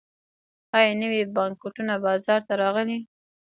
[0.77, 2.99] آیا نوي بانکنوټونه بازار ته راغلي؟